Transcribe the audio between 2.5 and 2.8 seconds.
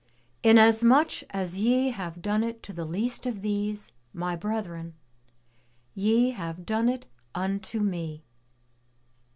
to